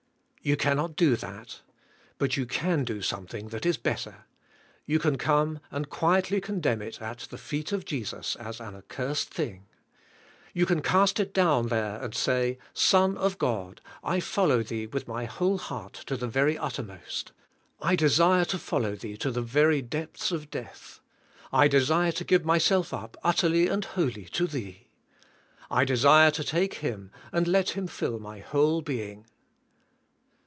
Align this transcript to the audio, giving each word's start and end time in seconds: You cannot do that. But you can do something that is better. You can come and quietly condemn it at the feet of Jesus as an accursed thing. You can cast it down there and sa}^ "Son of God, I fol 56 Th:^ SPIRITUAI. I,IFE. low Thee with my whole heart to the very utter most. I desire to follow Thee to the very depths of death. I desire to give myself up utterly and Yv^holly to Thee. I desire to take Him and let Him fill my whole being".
You 0.43 0.57
cannot 0.57 0.95
do 0.95 1.15
that. 1.17 1.61
But 2.17 2.35
you 2.35 2.47
can 2.47 2.83
do 2.83 3.03
something 3.03 3.49
that 3.49 3.63
is 3.63 3.77
better. 3.77 4.25
You 4.87 4.97
can 4.97 5.19
come 5.19 5.59
and 5.69 5.87
quietly 5.87 6.41
condemn 6.41 6.81
it 6.81 6.99
at 6.99 7.27
the 7.29 7.37
feet 7.37 7.71
of 7.71 7.85
Jesus 7.85 8.35
as 8.37 8.59
an 8.59 8.73
accursed 8.73 9.31
thing. 9.31 9.67
You 10.51 10.65
can 10.65 10.81
cast 10.81 11.19
it 11.19 11.31
down 11.31 11.67
there 11.67 12.01
and 12.03 12.13
sa}^ 12.13 12.57
"Son 12.73 13.19
of 13.19 13.37
God, 13.37 13.81
I 14.03 14.19
fol 14.19 14.47
56 14.47 14.47
Th:^ 14.47 14.47
SPIRITUAI. 14.47 14.49
I,IFE. 14.49 14.49
low 14.49 14.63
Thee 14.63 14.87
with 14.87 15.07
my 15.07 15.25
whole 15.25 15.57
heart 15.59 15.93
to 16.07 16.17
the 16.17 16.27
very 16.27 16.57
utter 16.57 16.81
most. 16.81 17.33
I 17.79 17.95
desire 17.95 18.45
to 18.45 18.57
follow 18.57 18.95
Thee 18.95 19.17
to 19.17 19.29
the 19.29 19.43
very 19.43 19.83
depths 19.83 20.31
of 20.31 20.49
death. 20.49 21.01
I 21.53 21.67
desire 21.67 22.13
to 22.13 22.23
give 22.23 22.45
myself 22.45 22.95
up 22.95 23.15
utterly 23.23 23.67
and 23.67 23.83
Yv^holly 23.85 24.27
to 24.31 24.47
Thee. 24.47 24.87
I 25.69 25.85
desire 25.85 26.31
to 26.31 26.43
take 26.43 26.73
Him 26.81 27.11
and 27.31 27.47
let 27.47 27.75
Him 27.77 27.85
fill 27.85 28.17
my 28.17 28.39
whole 28.39 28.81
being". 28.81 29.27